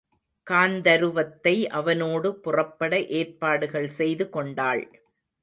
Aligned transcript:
காந்தருவதத்தை 0.47 1.53
அவனோடு 1.71 2.31
புறப்பட 2.39 2.99
ஏற்பாடுகள் 3.19 3.89
செய்து 3.99 4.27
கொண்டாள். 4.29 4.83